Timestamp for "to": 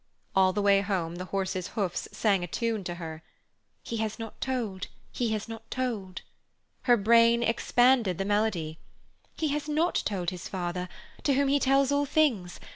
2.85-2.95